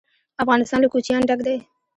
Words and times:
افغانستان 0.43 0.79
له 0.81 0.89
کوچیان 0.93 1.21
ډک 1.29 1.39
دی. 1.47 1.55